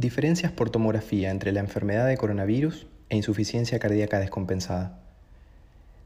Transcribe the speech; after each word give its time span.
Diferencias 0.00 0.50
por 0.50 0.70
tomografía 0.70 1.30
entre 1.30 1.52
la 1.52 1.60
enfermedad 1.60 2.06
de 2.06 2.16
coronavirus 2.16 2.86
e 3.10 3.16
insuficiencia 3.18 3.78
cardíaca 3.78 4.18
descompensada. 4.18 4.98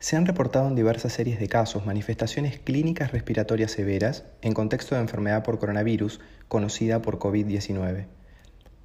Se 0.00 0.16
han 0.16 0.26
reportado 0.26 0.66
en 0.66 0.74
diversas 0.74 1.12
series 1.12 1.38
de 1.38 1.46
casos 1.46 1.86
manifestaciones 1.86 2.58
clínicas 2.58 3.12
respiratorias 3.12 3.70
severas 3.70 4.24
en 4.42 4.52
contexto 4.52 4.96
de 4.96 5.00
enfermedad 5.00 5.44
por 5.44 5.60
coronavirus 5.60 6.18
conocida 6.48 7.02
por 7.02 7.20
COVID-19. 7.20 8.06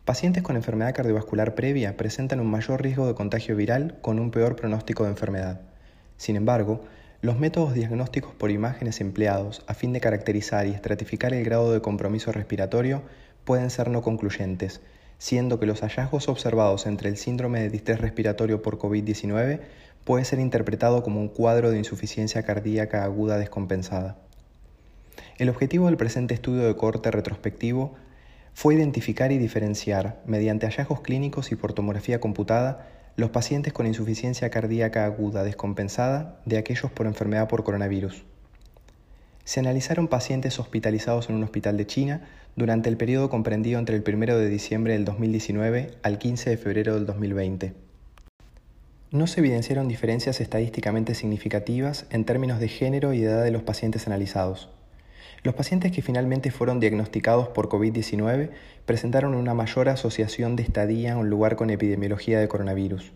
Pacientes 0.05 0.43
con 0.43 0.55
enfermedad 0.55 0.93
cardiovascular 0.93 1.55
previa 1.55 1.97
presentan 1.97 2.39
un 2.39 2.51
mayor 2.51 2.83
riesgo 2.83 3.07
de 3.07 3.15
contagio 3.15 3.55
viral 3.55 3.97
con 4.01 4.19
un 4.19 4.29
peor 4.29 4.55
pronóstico 4.55 5.05
de 5.05 5.09
enfermedad. 5.09 5.61
Sin 6.17 6.35
embargo, 6.35 6.83
los 7.21 7.39
métodos 7.39 7.73
diagnósticos 7.73 8.35
por 8.35 8.51
imágenes 8.51 9.01
empleados 9.01 9.63
a 9.65 9.73
fin 9.73 9.91
de 9.91 10.01
caracterizar 10.01 10.67
y 10.67 10.71
estratificar 10.71 11.33
el 11.33 11.43
grado 11.43 11.73
de 11.73 11.81
compromiso 11.81 12.31
respiratorio 12.31 13.01
pueden 13.43 13.71
ser 13.71 13.89
no 13.89 14.03
concluyentes, 14.03 14.81
siendo 15.19 15.59
que 15.59 15.67
los 15.67 15.81
hallazgos 15.81 16.29
observados 16.29 16.87
entre 16.87 17.09
el 17.09 17.17
síndrome 17.17 17.59
de 17.59 17.69
distrés 17.69 18.01
respiratorio 18.01 18.63
por 18.63 18.79
COVID-19 18.79 19.59
puede 20.05 20.25
ser 20.25 20.39
interpretado 20.39 21.03
como 21.03 21.19
un 21.19 21.27
cuadro 21.27 21.69
de 21.69 21.77
insuficiencia 21.77 22.41
cardíaca 22.41 23.03
aguda 23.03 23.37
descompensada. 23.37 24.17
El 25.37 25.49
objetivo 25.49 25.85
del 25.85 25.97
presente 25.97 26.33
estudio 26.33 26.65
de 26.65 26.75
corte 26.75 27.11
retrospectivo 27.11 27.95
fue 28.53 28.75
identificar 28.75 29.31
y 29.31 29.37
diferenciar, 29.37 30.21
mediante 30.25 30.65
hallazgos 30.65 31.01
clínicos 31.01 31.51
y 31.51 31.55
por 31.55 31.73
tomografía 31.73 32.19
computada, 32.19 32.87
los 33.15 33.29
pacientes 33.29 33.73
con 33.73 33.87
insuficiencia 33.87 34.49
cardíaca 34.49 35.05
aguda 35.05 35.43
descompensada 35.43 36.39
de 36.45 36.57
aquellos 36.57 36.91
por 36.91 37.05
enfermedad 37.05 37.47
por 37.47 37.63
coronavirus. 37.63 38.23
Se 39.49 39.59
analizaron 39.59 40.07
pacientes 40.07 40.59
hospitalizados 40.59 41.27
en 41.27 41.35
un 41.35 41.43
hospital 41.43 41.75
de 41.75 41.87
China 41.87 42.21
durante 42.55 42.87
el 42.87 42.97
periodo 42.97 43.31
comprendido 43.31 43.79
entre 43.79 43.95
el 43.95 44.03
1 44.07 44.37
de 44.37 44.47
diciembre 44.47 44.93
del 44.93 45.05
2019 45.05 45.89
al 46.03 46.19
15 46.19 46.51
de 46.51 46.57
febrero 46.57 46.93
del 46.93 47.07
2020. 47.07 47.73
No 49.09 49.25
se 49.25 49.39
evidenciaron 49.39 49.87
diferencias 49.87 50.39
estadísticamente 50.39 51.15
significativas 51.15 52.05
en 52.11 52.25
términos 52.25 52.59
de 52.59 52.67
género 52.67 53.11
y 53.11 53.23
edad 53.23 53.43
de 53.43 53.49
los 53.49 53.63
pacientes 53.63 54.05
analizados. 54.05 54.69
Los 55.41 55.55
pacientes 55.55 55.91
que 55.91 56.03
finalmente 56.03 56.51
fueron 56.51 56.79
diagnosticados 56.79 57.47
por 57.47 57.69
COVID-19 57.69 58.51
presentaron 58.85 59.33
una 59.33 59.55
mayor 59.55 59.89
asociación 59.89 60.57
de 60.57 60.61
estadía 60.61 61.13
en 61.13 61.17
un 61.17 61.31
lugar 61.31 61.55
con 61.55 61.71
epidemiología 61.71 62.39
de 62.39 62.47
coronavirus 62.47 63.13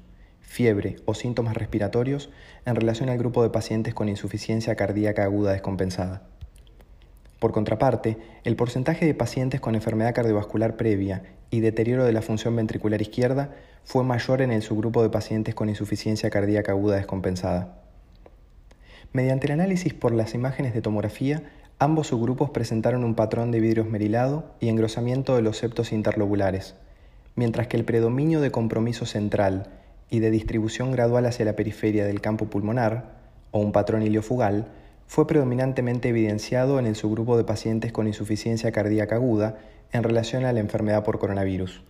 fiebre 0.53 0.97
o 1.05 1.15
síntomas 1.15 1.57
respiratorios 1.57 2.29
en 2.67 2.75
relación 2.75 3.09
al 3.09 3.17
grupo 3.17 3.41
de 3.41 3.49
pacientes 3.49 3.95
con 3.95 4.07
insuficiencia 4.07 4.75
cardíaca 4.75 5.23
aguda 5.23 5.51
descompensada. 5.51 6.21
Por 7.39 7.51
contraparte, 7.51 8.19
el 8.43 8.55
porcentaje 8.55 9.07
de 9.07 9.15
pacientes 9.15 9.59
con 9.59 9.73
enfermedad 9.73 10.13
cardiovascular 10.13 10.77
previa 10.77 11.23
y 11.49 11.61
deterioro 11.61 12.05
de 12.05 12.13
la 12.13 12.21
función 12.21 12.55
ventricular 12.55 13.01
izquierda 13.01 13.49
fue 13.83 14.03
mayor 14.03 14.43
en 14.43 14.51
el 14.51 14.61
subgrupo 14.61 15.01
de 15.01 15.09
pacientes 15.09 15.55
con 15.55 15.69
insuficiencia 15.69 16.29
cardíaca 16.29 16.71
aguda 16.71 16.97
descompensada. 16.97 17.81
Mediante 19.11 19.47
el 19.47 19.53
análisis 19.53 19.95
por 19.95 20.13
las 20.13 20.35
imágenes 20.35 20.75
de 20.75 20.83
tomografía, 20.83 21.41
ambos 21.79 22.07
subgrupos 22.07 22.51
presentaron 22.51 23.03
un 23.03 23.15
patrón 23.15 23.49
de 23.49 23.59
vidrio 23.59 23.83
esmerilado 23.83 24.53
y 24.59 24.69
engrosamiento 24.69 25.35
de 25.35 25.41
los 25.41 25.57
septos 25.57 25.91
interlobulares, 25.91 26.75
mientras 27.35 27.67
que 27.67 27.77
el 27.77 27.85
predominio 27.85 28.39
de 28.39 28.51
compromiso 28.51 29.07
central 29.07 29.83
y 30.14 30.19
de 30.19 30.30
distribución 30.30 30.92
gradual 30.92 31.25
hacia 31.25 31.44
la 31.44 31.56
periferia 31.56 32.06
del 32.06 32.22
campo 32.22 32.45
pulmonar, 32.45 33.16
o 33.50 33.58
un 33.58 33.72
patrón 33.72 34.03
iliofugal, 34.03 34.67
fue 35.08 35.25
predominantemente 35.25 36.09
evidenciado 36.09 36.78
en 36.78 36.86
el 36.86 36.95
subgrupo 36.95 37.36
de 37.36 37.44
pacientes 37.44 37.92
con 37.92 38.05
insuficiencia 38.05 38.72
cardíaca 38.72 39.16
aguda 39.16 39.58
en 39.92 40.04
relación 40.04 40.45
a 40.45 40.54
la 40.54 40.60
enfermedad 40.60 41.04
por 41.04 41.17
coronavirus. 41.17 41.82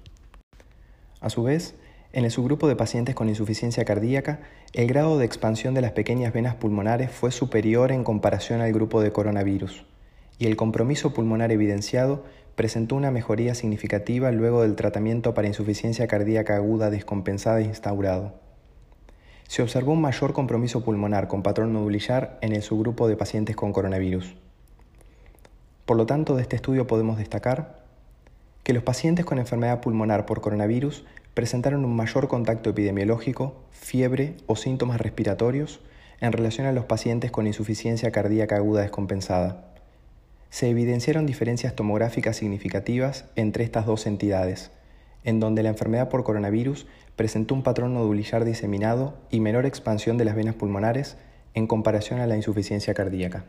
A 1.20 1.30
su 1.30 1.44
vez, 1.44 1.76
en 2.14 2.24
el 2.24 2.32
subgrupo 2.32 2.70
de 2.70 2.78
pacientes 2.78 3.14
con 3.14 3.28
insuficiencia 3.28 3.84
cardíaca, 3.84 4.40
el 4.72 4.88
grado 4.88 5.18
de 5.18 5.26
expansión 5.26 5.74
de 5.74 5.82
las 5.82 5.92
pequeñas 5.92 6.32
venas 6.32 6.56
pulmonares 6.56 7.12
fue 7.12 7.30
superior 7.30 7.92
en 7.92 8.06
comparación 8.06 8.62
al 8.62 8.72
grupo 8.72 9.02
de 9.02 9.12
coronavirus, 9.12 9.86
y 10.40 10.46
el 10.46 10.56
compromiso 10.56 11.14
pulmonar 11.14 11.52
evidenciado 11.52 12.24
presentó 12.56 12.96
una 12.96 13.12
mejoría 13.12 13.56
significativa 13.56 14.32
luego 14.32 14.62
del 14.62 14.76
tratamiento 14.76 15.34
para 15.34 15.48
insuficiencia 15.48 16.08
cardíaca 16.08 16.56
aguda 16.56 16.90
descompensada 16.90 17.60
e 17.60 17.64
instaurado. 17.64 18.34
Se 19.48 19.62
observó 19.62 19.94
un 19.94 20.02
mayor 20.02 20.34
compromiso 20.34 20.84
pulmonar 20.84 21.28
con 21.28 21.44
patrón 21.44 21.74
nodulillar 21.74 22.38
en 22.42 22.54
el 22.54 22.62
subgrupo 22.62 23.08
de 23.08 23.18
pacientes 23.18 23.56
con 23.56 23.74
coronavirus. 23.74 24.36
Por 25.86 25.98
lo 25.98 26.06
tanto, 26.06 26.36
de 26.36 26.44
este 26.44 26.56
estudio 26.56 26.88
podemos 26.88 27.18
destacar 27.18 27.84
que 28.64 28.74
los 28.74 28.84
pacientes 28.84 29.26
con 29.26 29.40
enfermedad 29.40 29.82
pulmonar 29.82 30.26
por 30.26 30.40
coronavirus 30.40 31.04
presentaron 31.34 31.84
un 31.84 31.96
mayor 31.96 32.28
contacto 32.28 32.70
epidemiológico, 32.70 33.56
fiebre 33.72 34.38
o 34.46 34.56
síntomas 34.56 35.02
respiratorios 35.02 35.82
en 36.22 36.32
relación 36.32 36.68
a 36.68 36.72
los 36.72 36.86
pacientes 36.86 37.32
con 37.32 37.48
insuficiencia 37.48 38.12
cardíaca 38.12 38.56
aguda 38.56 38.82
descompensada 38.82 39.73
se 40.54 40.70
evidenciaron 40.70 41.26
diferencias 41.26 41.76
tomográficas 41.76 42.38
significativas 42.38 43.26
entre 43.36 43.64
estas 43.64 43.88
dos 43.88 44.06
entidades, 44.06 44.70
en 45.24 45.40
donde 45.40 45.64
la 45.64 45.70
enfermedad 45.70 46.10
por 46.10 46.24
coronavirus 46.24 46.86
presentó 47.16 47.56
un 47.56 47.64
patrón 47.64 47.96
nodulillar 47.96 48.46
diseminado 48.46 49.18
y 49.32 49.40
menor 49.40 49.66
expansión 49.66 50.16
de 50.16 50.26
las 50.26 50.36
venas 50.36 50.54
pulmonares 50.54 51.18
en 51.56 51.66
comparación 51.66 52.20
a 52.20 52.28
la 52.28 52.36
insuficiencia 52.36 52.94
cardíaca. 52.94 53.46